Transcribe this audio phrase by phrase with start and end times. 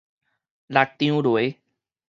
[0.65, 1.59] 六張犁